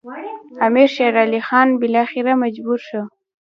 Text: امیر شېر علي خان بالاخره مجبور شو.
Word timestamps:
امیر 0.65 0.89
شېر 0.95 1.13
علي 1.23 1.41
خان 1.47 1.67
بالاخره 1.81 2.31
مجبور 2.43 2.79
شو. 2.87 3.01